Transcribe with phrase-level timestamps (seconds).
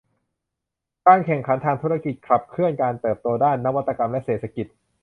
[1.07, 4.67] การแข่งขันทางธุรกิจขับเคลื่อนการเติบโตด้านนวัตกรรมและเศรษฐกิจ